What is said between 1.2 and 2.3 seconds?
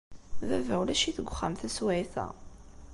uxxam taswiɛt-a.